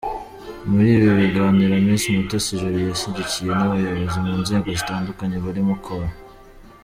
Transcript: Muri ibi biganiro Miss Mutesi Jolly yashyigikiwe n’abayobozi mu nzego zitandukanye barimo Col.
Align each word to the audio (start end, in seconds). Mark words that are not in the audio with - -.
Muri 0.71 0.87
ibi 0.97 1.09
biganiro 1.19 1.73
Miss 1.85 2.03
Mutesi 2.15 2.53
Jolly 2.59 2.81
yashyigikiwe 2.89 3.51
n’abayobozi 3.55 4.17
mu 4.25 4.33
nzego 4.41 4.67
zitandukanye 4.79 5.35
barimo 5.45 5.75
Col. 5.85 6.07